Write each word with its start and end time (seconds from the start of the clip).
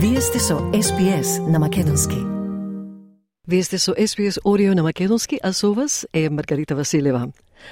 Вие 0.00 0.20
сте 0.20 0.38
со 0.38 0.54
SPS 0.54 1.50
на 1.50 1.58
Македонски. 1.58 2.16
Вие 3.48 3.62
сте 3.62 3.78
со 3.78 3.92
SPS 3.92 4.38
Орио 4.44 4.74
на 4.74 4.82
Македонски, 4.82 5.40
а 5.42 5.52
со 5.52 5.74
вас 5.74 6.06
е 6.14 6.30
Маргарита 6.30 6.76
Василева. 6.76 7.28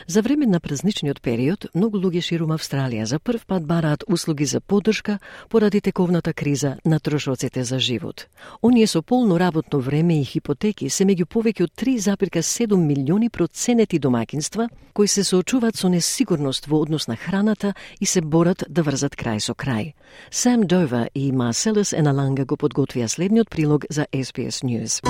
За 0.06 0.22
време 0.22 0.46
на 0.46 0.60
празничниот 0.60 1.20
период, 1.20 1.66
многу 1.74 1.98
луѓе 1.98 2.22
ширум 2.22 2.52
Австралија 2.54 3.04
за 3.04 3.18
прв 3.18 3.46
пат 3.46 3.66
бараат 3.66 4.04
услуги 4.08 4.44
за 4.44 4.60
поддршка 4.60 5.18
поради 5.48 5.80
тековната 5.80 6.32
криза 6.32 6.76
на 6.84 7.00
трошоците 7.00 7.64
за 7.64 7.78
живот. 7.78 8.26
Оние 8.62 8.86
со 8.86 9.02
полно 9.02 9.38
работно 9.38 9.80
време 9.80 10.20
и 10.20 10.24
хипотеки 10.24 10.90
се 10.90 11.04
меѓу 11.04 11.26
повеќе 11.26 11.64
од 11.64 11.72
3,7 11.76 12.76
милиони 12.76 13.30
проценети 13.30 13.98
домакинства 13.98 14.68
кои 14.92 15.08
се 15.08 15.24
соочуваат 15.24 15.76
со 15.76 15.88
несигурност 15.88 16.66
во 16.66 16.80
однос 16.80 17.08
на 17.08 17.16
храната 17.16 17.74
и 18.00 18.06
се 18.06 18.20
борат 18.20 18.64
да 18.68 18.82
врзат 18.82 19.16
крај 19.16 19.38
со 19.38 19.52
крај. 19.52 19.92
Сам 20.30 20.62
Дова 20.62 21.08
и 21.14 21.32
Марселес 21.32 21.92
Еналанга 21.92 22.44
го 22.44 22.56
подготвија 22.56 23.06
следниот 23.06 23.50
прилог 23.50 23.84
за 23.90 24.06
SBS 24.12 24.64
News. 24.64 25.02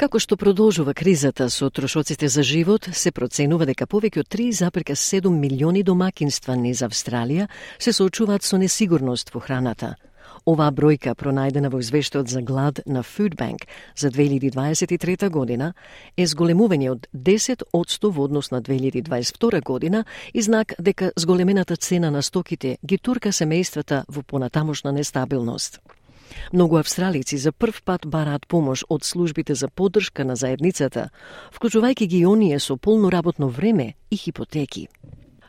Како 0.00 0.16
што 0.16 0.36
продолжува 0.40 0.94
кризата 0.96 1.50
со 1.52 1.66
трошоците 1.68 2.28
за 2.32 2.40
живот, 2.42 2.86
се 2.96 3.10
проценува 3.12 3.66
дека 3.68 3.84
повеќе 3.84 4.22
од 4.22 4.30
3,7 4.32 5.28
милиони 5.28 5.82
домакинства 5.84 6.56
низ 6.56 6.80
Австралија 6.80 7.50
се 7.76 7.92
соочуваат 7.92 8.40
со 8.40 8.56
несигурност 8.56 9.34
во 9.34 9.44
храната. 9.44 9.90
Оваа 10.48 10.72
бројка, 10.72 11.12
пронајдена 11.12 11.68
во 11.68 11.82
извештајот 11.84 12.32
за 12.32 12.40
глад 12.40 12.80
на 12.86 13.04
Food 13.04 13.36
Bank 13.36 13.68
за 13.94 14.08
2023 14.08 15.28
година, 15.28 15.74
е 16.16 16.24
зголемување 16.24 16.90
од 16.96 17.06
10 17.12 17.68
во 17.74 18.24
однос 18.24 18.50
на 18.50 18.62
2022 18.62 19.62
година 19.62 20.04
и 20.32 20.40
знак 20.40 20.72
дека 20.78 21.12
зголемената 21.14 21.76
цена 21.76 22.10
на 22.10 22.22
стоките 22.22 22.78
ги 22.82 22.96
турка 22.96 23.28
семејствата 23.28 24.04
во 24.08 24.22
понатамошна 24.22 24.92
нестабилност. 24.92 25.80
Многу 26.52 26.76
австралици 26.76 27.36
за 27.36 27.52
прв 27.52 27.82
пат 27.84 28.06
бараат 28.06 28.46
помош 28.46 28.84
од 28.88 29.04
службите 29.04 29.54
за 29.54 29.68
поддршка 29.68 30.24
на 30.24 30.36
заедницата, 30.36 31.10
вклучувајќи 31.54 32.06
ги 32.06 32.26
оние 32.26 32.58
со 32.58 32.76
полно 32.76 33.10
работно 33.10 33.48
време 33.48 33.94
и 34.10 34.16
хипотеки. 34.16 34.88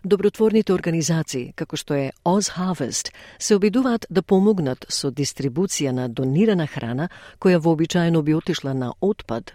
Добротворните 0.03 0.73
организации, 0.73 1.53
како 1.55 1.77
што 1.77 1.93
е 1.93 2.11
Oz 2.25 2.49
Harvest, 2.57 3.11
се 3.37 3.55
обидуваат 3.55 4.05
да 4.09 4.21
помогнат 4.21 4.85
со 4.89 5.11
дистрибуција 5.11 5.91
на 5.91 6.09
донирана 6.09 6.67
храна 6.67 7.09
која 7.39 7.57
вообичаено 7.57 8.21
би 8.21 8.33
отишла 8.33 8.73
на 8.73 8.93
отпад 9.01 9.53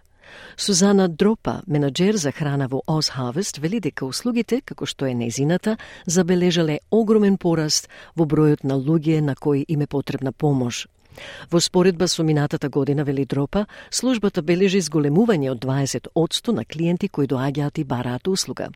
Сузана 0.57 1.09
Дропа, 1.09 1.63
менеджер 1.67 2.17
за 2.17 2.33
храна 2.33 2.69
во 2.69 2.83
Oz 2.87 3.11
Harvest, 3.11 3.59
вели 3.59 3.81
дека 3.81 4.07
услугите, 4.07 4.61
како 4.61 4.87
што 4.87 5.07
е 5.07 5.15
незината, 5.15 5.77
забележале 6.07 6.79
огромен 6.91 7.39
пораст 7.39 7.89
во 8.17 8.27
бројот 8.27 8.65
на 8.65 8.75
луѓе 8.75 9.21
на 9.21 9.35
кои 9.35 9.65
им 9.69 9.83
е 9.83 9.87
потребна 9.87 10.33
помош. 10.33 10.87
Во 11.51 11.61
споредба 11.61 12.09
со 12.09 12.23
минатата 12.23 12.69
година, 12.69 13.05
вели 13.05 13.25
Дропа, 13.25 13.67
службата 13.91 14.43
бележи 14.43 14.81
зголемување 14.81 15.51
од 15.51 15.65
20 15.65 16.53
на 16.53 16.65
клиенти 16.65 17.09
кои 17.09 17.27
доаѓаат 17.27 17.79
и 17.79 17.85
бараат 17.85 18.29
услуга. 18.29 18.71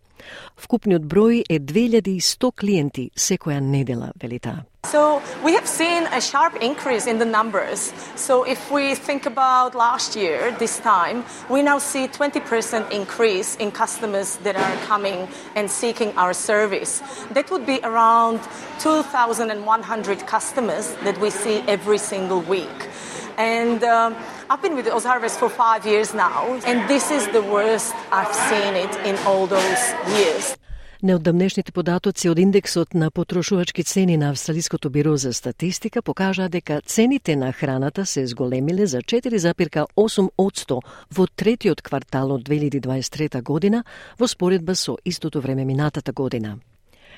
Вкупниот 0.56 1.02
број 1.02 1.44
е 1.48 1.58
2100 1.60 2.52
клиенти 2.52 3.10
секоја 3.16 3.60
недела, 3.60 4.12
вели 4.20 4.38
таа. 4.38 4.64
So 4.90 5.22
we 5.44 5.54
have 5.54 5.68
seen 5.68 6.08
a 6.08 6.20
sharp 6.20 6.56
increase 6.56 7.06
in 7.06 7.20
the 7.20 7.24
numbers. 7.24 7.92
So 8.16 8.42
if 8.42 8.72
we 8.72 8.96
think 8.96 9.24
about 9.24 9.76
last 9.76 10.16
year, 10.16 10.50
this 10.58 10.80
time, 10.80 11.24
we 11.48 11.62
now 11.62 11.78
see 11.78 12.08
20% 12.08 12.90
increase 12.90 13.54
in 13.56 13.70
customers 13.70 14.34
that 14.38 14.56
are 14.56 14.76
coming 14.86 15.28
and 15.54 15.70
seeking 15.70 16.12
our 16.16 16.34
service. 16.34 17.02
That 17.30 17.52
would 17.52 17.66
be 17.66 17.78
around 17.84 18.40
2,100 18.80 20.26
customers 20.26 20.92
that 21.04 21.20
we 21.20 21.30
see 21.30 21.60
every 21.68 21.98
single 21.98 22.40
week. 22.40 22.88
And 23.38 23.84
um, 23.84 24.16
I've 24.50 24.60
been 24.60 24.74
with 24.74 24.88
Oz 24.88 25.04
Harvest 25.04 25.38
for 25.38 25.48
five 25.48 25.86
years 25.86 26.14
now, 26.14 26.60
and 26.66 26.90
this 26.90 27.12
is 27.12 27.28
the 27.28 27.42
worst 27.42 27.94
I've 28.10 28.34
seen 28.34 28.74
it 28.74 28.92
in 29.06 29.16
all 29.24 29.46
those 29.46 29.94
years. 30.18 30.56
Неодамнешните 31.02 31.72
податоци 31.72 32.28
од 32.28 32.38
индексот 32.38 32.92
на 32.94 33.06
потрошувачки 33.10 33.82
цени 33.84 34.18
на 34.20 34.30
Австралиското 34.30 34.90
биро 34.90 35.16
за 35.16 35.32
статистика 35.32 36.02
покажаа 36.02 36.48
дека 36.48 36.80
цените 36.80 37.36
на 37.36 37.52
храната 37.52 38.06
се 38.06 38.26
зголемиле 38.26 38.86
за 38.86 38.98
4,8% 38.98 40.80
во 41.14 41.26
третиот 41.26 41.80
квартал 41.82 42.32
од 42.32 42.44
2023 42.44 43.42
година 43.42 43.84
во 44.18 44.28
споредба 44.28 44.76
со 44.76 44.98
истото 45.04 45.40
време 45.40 45.64
минатата 45.64 46.12
година. 46.12 46.58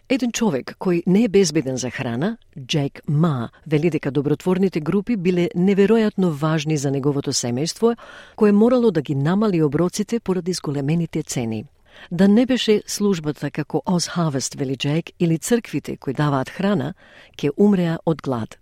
Еден 0.08 0.30
човек 0.30 0.76
кој 0.78 1.02
не 1.06 1.24
е 1.24 1.28
безбеден 1.28 1.76
за 1.76 1.90
храна, 1.90 2.36
Джейк 2.54 3.02
Ма, 3.08 3.50
вели 3.66 3.90
дека 3.90 4.10
добротворните 4.10 4.80
групи 4.80 5.16
биле 5.16 5.50
неверојатно 5.56 6.30
важни 6.30 6.76
за 6.76 6.90
неговото 6.90 7.32
семејство, 7.32 7.96
кое 8.36 8.52
морало 8.52 8.90
да 8.90 9.02
ги 9.02 9.14
намали 9.14 9.62
оброците 9.62 10.20
поради 10.20 10.52
зголемените 10.52 11.22
цени. 11.22 11.64
Да 12.10 12.28
не 12.28 12.46
беше 12.46 12.82
службата 12.86 13.50
како 13.50 13.82
Оз 13.86 14.08
Harvest, 14.08 14.58
вели 14.58 14.76
Джек 14.76 15.10
или 15.18 15.38
црквите 15.38 15.96
кои 15.96 16.12
даваат 16.14 16.50
храна, 16.50 16.94
ќе 17.36 17.50
умреа 17.56 17.98
од 18.06 18.22
глад. 18.22 18.58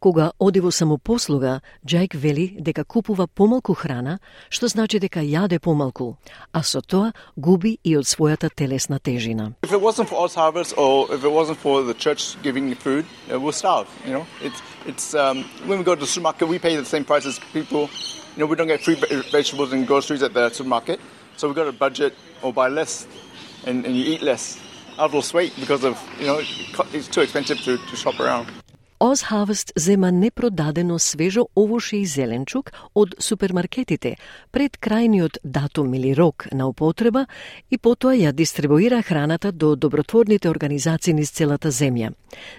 Кога 0.00 0.32
оди 0.38 0.60
во 0.60 0.70
самопослуга, 0.72 1.60
Джек 1.86 2.14
вели 2.14 2.56
дека 2.58 2.84
купува 2.84 3.26
помалку 3.26 3.74
храна, 3.74 4.18
што 4.48 4.68
значи 4.68 4.98
дека 4.98 5.20
јаде 5.20 5.58
помалку, 5.60 6.16
а 6.52 6.62
со 6.62 6.80
тоа 6.80 7.12
губи 7.36 7.76
и 7.84 7.96
од 7.98 8.08
својата 8.08 8.48
телесна 8.48 8.98
тежина. 8.98 9.52
If 9.62 9.72
it 9.72 9.80
wasn't 9.80 10.08
for 10.08 10.24
Oz 10.24 10.34
Harvest 10.34 10.72
or 10.78 11.12
if 11.12 11.22
it 11.22 11.30
wasn't 11.30 11.58
for 11.58 11.82
the 11.82 11.92
church 11.92 12.40
giving 12.42 12.68
you 12.68 12.76
food, 12.76 13.04
we'll 13.28 13.52
starve, 13.52 13.88
you 14.06 14.12
know. 14.14 14.24
It's, 14.40 14.62
it's, 14.86 15.14
um, 15.14 15.44
when 15.66 15.78
we 15.78 15.84
go 15.84 15.94
to 15.94 16.00
the 16.00 16.06
supermarket, 16.06 16.48
we 16.48 16.58
pay 16.58 16.76
the 16.76 16.84
same 16.84 17.04
price 17.04 17.26
as 17.26 17.38
people. 17.52 17.90
You 18.36 18.40
know, 18.40 18.46
we 18.46 18.56
don't 18.56 18.68
get 18.68 18.80
free 18.80 18.96
vegetables 19.30 19.74
and 19.74 19.86
groceries 19.86 20.22
at 20.22 20.32
the 20.32 20.48
supermarket. 20.48 20.98
So 21.40 21.48
we've 21.48 21.56
got 21.56 21.64
to 21.64 21.72
budget 21.72 22.12
or 22.42 22.52
buy 22.52 22.68
less 22.68 23.06
and, 23.66 23.86
and 23.86 23.96
you 23.96 24.04
eat 24.12 24.20
less. 24.20 24.60
I've 24.98 25.14
lost 25.14 25.32
weight 25.32 25.54
because 25.58 25.84
of, 25.84 25.98
you 26.20 26.26
know, 26.26 26.38
it's 26.92 27.08
too 27.08 27.22
expensive 27.22 27.58
to, 27.60 27.78
to 27.78 27.96
shop 27.96 28.20
around. 28.20 28.46
Оз 29.02 29.22
Harvest 29.22 29.72
зема 29.76 30.12
непродадено 30.12 30.98
свежо 30.98 31.46
овоше 31.56 31.96
и 31.96 32.06
зеленчук 32.06 32.72
од 32.94 33.14
супермаркетите 33.18 34.16
пред 34.52 34.76
крајниот 34.76 35.38
датум 35.44 35.94
или 35.94 36.12
рок 36.14 36.46
на 36.52 36.68
употреба 36.68 37.24
и 37.70 37.78
потоа 37.78 38.12
ја 38.12 38.32
дистрибуира 38.32 39.02
храната 39.02 39.52
до 39.52 39.76
добротворните 39.76 40.50
организации 40.50 41.14
низ 41.14 41.30
целата 41.30 41.72
земја. 41.72 42.12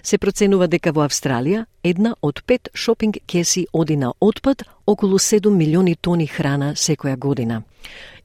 Се 0.04 0.18
проценува 0.18 0.68
дека 0.68 0.92
во 0.92 1.06
Австралија 1.06 1.66
една 1.84 2.16
од 2.22 2.42
пет 2.48 2.70
шопинг 2.74 3.22
кеси 3.28 3.68
оди 3.74 3.96
на 3.96 4.14
отпад 4.20 4.64
околу 4.86 5.20
7 5.20 5.50
милиони 5.50 5.96
тони 5.96 6.28
храна 6.28 6.74
секоја 6.76 7.18
година. 7.18 7.64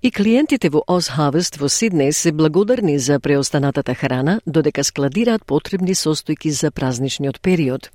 И 0.02 0.10
клиентите 0.10 0.68
во 0.68 0.84
Oz 0.86 1.08
Harvest 1.16 1.56
во 1.58 1.66
Сиднеј 1.72 2.12
се 2.12 2.30
благодарни 2.32 2.98
за 2.98 3.18
преостанатата 3.18 3.94
храна, 3.94 4.40
додека 4.46 4.84
складираат 4.84 5.44
потребни 5.44 5.94
состојки 5.94 6.48
за 6.48 6.70
празничниот 6.70 7.40
период. 7.40 7.90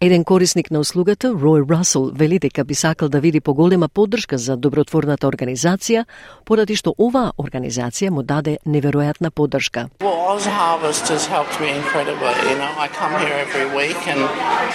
Еден 0.00 0.24
корисник 0.24 0.70
на 0.70 0.80
услугата, 0.80 1.28
Рој 1.28 1.62
Расел, 1.70 2.10
вели 2.10 2.38
дека 2.38 2.64
би 2.64 2.74
сакал 2.74 3.08
да 3.08 3.20
види 3.20 3.40
поголема 3.40 3.88
поддршка 3.88 4.38
за 4.38 4.56
добротворната 4.56 5.28
организација, 5.28 6.04
поради 6.44 6.74
што 6.76 6.94
оваа 6.98 7.32
организација 7.38 8.10
му 8.10 8.22
даде 8.22 8.58
неверојатна 8.66 9.30
поддршка. 9.30 9.90
Well, 10.00 10.34
Oz 10.34 10.46
Harvest 10.46 11.08
has 11.08 11.26
helped 11.26 11.60
me 11.60 11.70
incredibly. 11.70 12.34
You 12.50 12.56
know, 12.58 12.72
I 12.78 12.88
come 12.88 13.14
here 13.20 13.36
every 13.46 13.68
week 13.76 14.00
and 14.08 14.20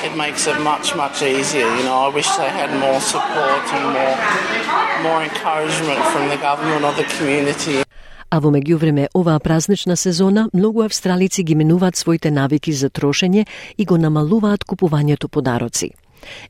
it 0.05 0.15
makes 0.15 0.47
it 0.47 0.57
much, 0.61 0.95
much 0.95 1.21
easier. 1.21 1.67
You 1.77 1.83
know, 1.83 1.97
I 2.07 2.09
wish 2.13 2.29
they 2.37 2.49
had 2.49 2.69
more 2.79 3.01
support 3.01 3.28
support 3.29 3.73
and 3.73 3.85
more, 3.97 4.17
more 5.07 5.21
encouragement 5.23 6.01
from 6.11 6.29
the 6.29 6.37
government 6.37 6.83
or 6.83 6.93
the 7.01 7.07
community. 7.17 7.83
А 8.31 8.39
во 8.39 8.51
меѓувреме, 8.53 9.07
оваа 9.13 9.39
празнична 9.39 9.95
сезона, 9.97 10.49
многу 10.53 10.81
австралици 10.81 11.43
ги 11.43 11.55
менуваат 11.55 11.95
своите 11.95 12.31
навики 12.31 12.73
за 12.73 12.89
трошење 12.89 13.45
и 13.77 13.85
го 13.85 13.97
намалуваат 13.97 14.65
купувањето 14.65 15.27
подароци. 15.27 15.91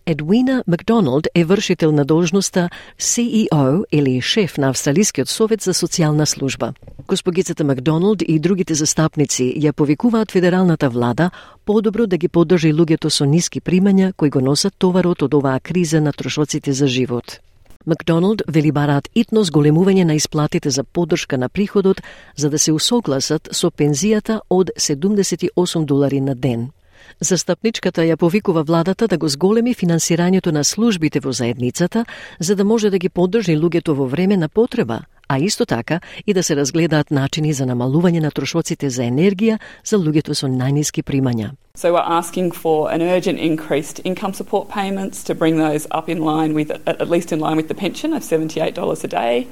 Едвина 0.06 0.64
Макдоналд 0.68 1.28
е 1.36 1.46
вршител 1.46 1.92
на 1.92 2.06
должноста 2.06 2.70
CEO 3.00 3.84
или 3.92 4.22
шеф 4.22 4.58
на 4.58 4.70
Австралискиот 4.70 5.30
совет 5.30 5.62
за 5.62 5.74
социјална 5.74 6.26
служба. 6.26 6.74
Госпогицата 7.08 7.64
Макдоналд 7.64 8.22
и 8.22 8.40
другите 8.40 8.74
застапници 8.74 9.54
ја 9.58 9.72
повикуваат 9.72 10.32
федералната 10.32 10.90
влада 10.90 11.32
подобро 11.66 12.08
да 12.08 12.18
ги 12.18 12.28
поддржи 12.28 12.74
луѓето 12.74 13.10
со 13.10 13.26
ниски 13.26 13.62
примања 13.62 14.14
кои 14.14 14.30
го 14.30 14.42
носат 14.42 14.74
товарот 14.78 15.22
од 15.22 15.34
оваа 15.34 15.60
криза 15.60 16.02
на 16.02 16.14
трошоците 16.14 16.74
за 16.74 16.88
живот. 16.88 17.40
Макдоналд 17.86 18.42
вели 18.48 18.72
бараат 18.72 19.08
итно 19.16 19.42
зголемување 19.48 20.04
на 20.04 20.16
исплатите 20.20 20.70
за 20.70 20.84
поддршка 20.84 21.38
на 21.38 21.50
приходот 21.50 22.02
за 22.36 22.50
да 22.50 22.60
се 22.60 22.72
усогласат 22.72 23.50
со 23.52 23.72
пензијата 23.72 24.42
од 24.50 24.70
78 24.78 25.86
долари 25.86 26.20
на 26.22 26.36
ден. 26.36 26.72
Застапничката 27.20 28.02
ја 28.02 28.16
повикува 28.16 28.64
владата 28.64 29.08
да 29.08 29.18
го 29.18 29.28
зголеми 29.28 29.74
финансирањето 29.76 30.52
на 30.52 30.64
службите 30.64 31.20
во 31.20 31.32
заедницата, 31.32 32.06
за 32.40 32.56
да 32.56 32.64
може 32.64 32.90
да 32.90 32.98
ги 32.98 33.10
поддржи 33.10 33.58
луѓето 33.58 33.94
во 33.94 34.08
време 34.08 34.38
на 34.38 34.50
потреба, 34.50 35.02
а 35.30 35.38
исто 35.40 35.66
така 35.66 36.00
и 36.28 36.34
да 36.34 36.44
се 36.44 36.56
разгледаат 36.56 37.12
начини 37.12 37.54
за 37.54 37.66
намалување 37.66 38.20
на 38.20 38.32
трошоците 38.32 38.90
за 38.90 39.04
енергија 39.04 39.60
за 39.86 39.98
луѓето 39.98 40.34
со 40.34 40.48
најниски 40.48 41.04
примања. 41.04 41.52
So 41.76 41.94
we're 41.94 42.12
asking 42.20 42.52
for 42.52 42.92
an 42.92 43.02
urgent 43.02 43.40
increase 43.40 43.94
to 43.94 44.02
income 44.04 44.34
support 44.34 44.70
payments 44.70 45.24
to 45.24 45.36
bring 45.36 45.58
those 45.58 45.88
up 45.92 46.10
in 46.10 46.20
line 46.20 46.54
with, 46.54 46.72
at 46.86 47.10
least 47.10 47.32
in 47.32 47.40
line 47.40 47.58
with 47.58 47.68
the 47.68 47.76
pension 47.76 48.14
of 48.14 48.24
$78 48.24 49.04
a 49.04 49.08
day. 49.08 49.48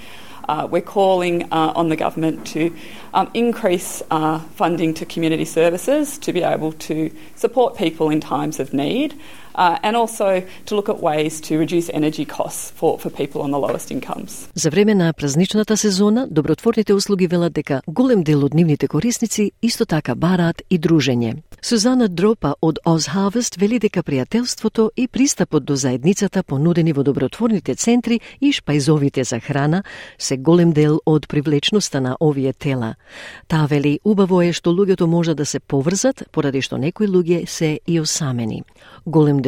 Uh, 0.48 0.68
we're 0.70 0.82
calling 0.82 1.44
uh, 1.52 1.74
on 1.76 1.90
the 1.90 1.96
government 1.96 2.48
to 2.48 2.74
um, 3.14 3.30
increase 3.34 4.02
uh, 4.12 4.40
funding 4.56 4.94
to 4.94 5.06
community 5.06 5.46
services 5.46 6.18
to 6.18 6.32
be 6.32 6.42
able 6.42 6.72
to 6.72 7.12
support 7.36 7.76
people 7.76 8.10
in 8.10 8.22
times 8.22 8.60
of 8.60 8.74
need. 8.74 9.14
Uh, 9.58 9.78
and 9.82 9.96
also 9.96 10.44
to 10.66 10.76
look 10.76 10.90
at 10.90 11.00
ways 11.02 11.42
to 11.42 11.58
reduce 11.58 11.90
energy 11.94 12.26
costs 12.26 12.72
for, 12.80 13.00
for 13.00 13.10
people 13.10 13.42
on 13.42 13.52
the 13.52 13.58
lowest 13.58 13.92
incomes. 13.92 14.50
За 14.56 14.70
време 14.70 14.96
на 14.96 15.14
празничната 15.14 15.78
сезона, 15.78 16.28
добротворните 16.32 16.94
услуги 16.94 17.28
велат 17.28 17.54
дека 17.54 17.82
голем 17.88 18.24
дел 18.24 18.46
од 18.46 18.54
нивните 18.54 18.88
корисници 18.88 19.52
исто 19.62 19.86
така 19.86 20.16
бараат 20.16 20.62
и 20.70 20.80
дружење. 20.80 21.36
Сузана 21.62 22.08
Дропа 22.08 22.54
од 22.62 22.80
Oz 22.86 23.08
Harvest 23.10 23.58
вели 23.60 23.80
дека 23.80 24.04
пријателството 24.04 24.92
и 24.96 25.08
пристапот 25.08 25.66
до 25.66 25.76
заедницата 25.76 26.44
понудени 26.44 26.94
во 26.94 27.04
добротворните 27.04 27.76
центри 27.76 28.20
и 28.42 28.54
шпајзовите 28.54 29.24
за 29.24 29.40
храна 29.40 29.84
се 30.18 30.38
голем 30.38 30.72
дел 30.72 31.00
од 31.06 31.28
привлечноста 31.28 32.02
на 32.02 32.16
овие 32.20 32.54
тела. 32.54 32.96
Таа 33.48 33.66
вели 33.66 34.00
убаво 34.04 34.42
е 34.42 34.54
што 34.54 34.70
луѓето 34.70 35.06
може 35.06 35.34
да 35.34 35.46
се 35.46 35.60
поврзат 35.60 36.24
поради 36.32 36.62
што 36.62 36.78
некои 36.78 37.08
луѓе 37.08 37.46
се 37.48 37.80
и 37.88 38.00
осамени. 38.00 38.64
Голем 39.06 39.42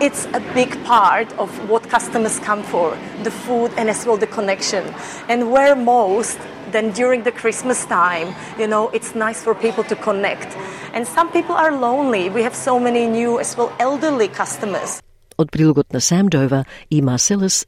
It's 0.00 0.26
a 0.32 0.40
big 0.54 0.84
part 0.84 1.32
of 1.38 1.50
what 1.70 1.88
customers 1.88 2.38
come 2.40 2.62
for, 2.62 2.96
the 3.22 3.30
food 3.30 3.70
and 3.76 3.88
as 3.88 4.06
well 4.06 4.16
the 4.16 4.26
connection. 4.26 4.84
And 5.28 5.50
where 5.52 5.76
most 5.76 6.38
then 6.72 6.92
during 6.92 7.22
the 7.22 7.32
Christmas 7.32 7.86
time, 7.86 8.34
you 8.58 8.66
know, 8.66 8.90
it's 8.92 9.14
nice 9.14 9.42
for 9.42 9.54
people 9.54 9.84
to 9.84 9.96
connect. 9.96 10.56
And 10.92 11.06
some 11.06 11.30
people 11.30 11.54
are 11.54 11.72
lonely. 11.72 12.30
We 12.30 12.42
have 12.42 12.54
so 12.54 12.78
many 12.78 13.06
new 13.06 13.40
as 13.40 13.56
well 13.56 13.70
elderly 13.78 14.28
customers. 14.28 15.00
Od 15.36 15.50
prilogot 15.50 15.92
na 15.92 16.00
Samdova, 16.00 16.64
ima 16.90 17.18
Selis 17.18 17.66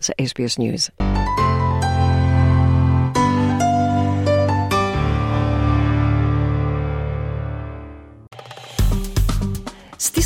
za 0.00 0.12
SBS 0.18 0.58
News. 0.58 1.09